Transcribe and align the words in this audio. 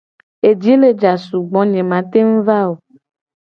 Eji 0.49 0.73
le 0.81 0.89
ja 1.01 1.13
sugbo, 1.25 1.59
nye 1.71 1.81
ma 1.89 1.99
teng 2.11 2.31
va 2.47 2.59
o. 2.71 2.73